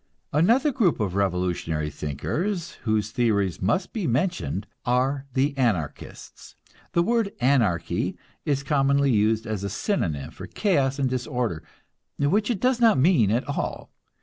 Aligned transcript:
Another 0.33 0.71
group 0.71 0.99
of 0.99 1.13
revolutionary 1.13 1.91
thinkers 1.91 2.71
whose 2.89 3.11
theories 3.11 3.61
must 3.61 3.93
be 3.93 4.07
mentioned 4.07 4.65
are 4.83 5.27
the 5.35 5.55
Anarchists. 5.55 6.55
The 6.93 7.03
word 7.03 7.31
Anarchy 7.39 8.17
is 8.43 8.63
commonly 8.63 9.11
used 9.11 9.45
as 9.45 9.63
a 9.63 9.69
synonym 9.69 10.31
for 10.31 10.47
chaos 10.47 10.97
and 10.97 11.07
disorder, 11.07 11.61
which 12.17 12.49
it 12.49 12.59
does 12.59 12.79
not 12.81 12.97
mean 12.97 13.29
at 13.29 13.47
all. 13.47 13.91